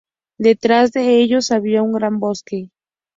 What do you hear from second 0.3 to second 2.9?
Detrás de ellos había un gran bosque.